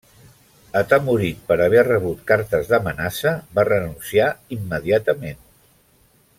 Atemorit 0.79 1.43
per 1.51 1.57
haver 1.65 1.83
rebut 1.89 2.23
cartes 2.33 2.71
d'amenaça, 2.73 3.35
va 3.59 3.69
renunciar 3.71 4.33
immediatament. 4.59 5.49